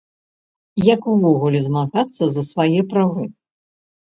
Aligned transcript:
Як 0.93 1.01
увогуле 1.13 1.61
змагацца 1.67 2.23
за 2.39 2.43
свае 2.51 2.81
правы? 2.95 3.29